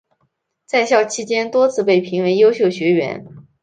[0.65, 3.23] 在校期间多次被评为优秀学员。